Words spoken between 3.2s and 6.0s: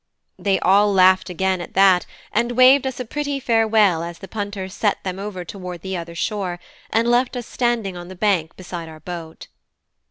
farewell as the punters set them over toward the